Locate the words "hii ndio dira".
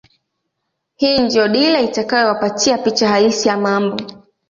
0.95-1.81